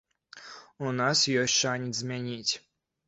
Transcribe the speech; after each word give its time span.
У 0.87 0.93
нас 1.01 1.21
ёсць 1.41 1.59
шанец 1.61 1.93
змяніць. 2.01 2.53